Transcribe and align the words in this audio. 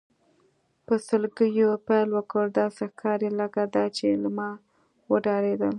په 0.85 0.93
سلګیو 1.07 1.69
یې 1.73 1.77
پیل 1.87 2.07
وکړ، 2.17 2.45
داسې 2.59 2.83
ښکاري 2.91 3.29
لکه 3.39 3.61
دا 3.75 3.85
چې 3.97 4.05
له 4.21 4.29
ما 4.37 4.49
وډارېدل. 5.11 5.69